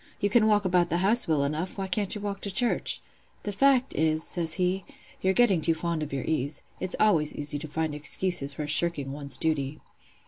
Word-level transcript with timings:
You 0.19 0.31
can 0.31 0.47
walk 0.47 0.65
about 0.65 0.89
the 0.89 0.97
house 1.05 1.27
well 1.27 1.43
enough; 1.43 1.77
why 1.77 1.85
can't 1.85 2.15
you 2.15 2.21
walk 2.21 2.41
to 2.41 2.51
church? 2.51 3.03
The 3.43 3.51
fact 3.51 3.93
is,' 3.93 4.23
says 4.23 4.55
he, 4.55 4.83
'you're 5.21 5.33
getting 5.35 5.61
too 5.61 5.75
fond 5.75 6.01
of 6.01 6.11
your 6.11 6.23
ease. 6.23 6.63
It's 6.79 6.95
always 6.99 7.35
easy 7.35 7.59
to 7.59 7.67
find 7.67 7.93
excuses 7.93 8.55
for 8.55 8.65
shirking 8.65 9.11
one's 9.11 9.37
duty. 9.37 9.77